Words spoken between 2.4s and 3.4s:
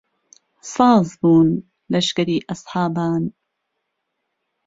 ئەسحابان